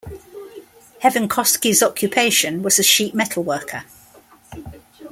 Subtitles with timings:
[1.03, 3.83] Hevonkoski's occupation was a sheet-metal worker.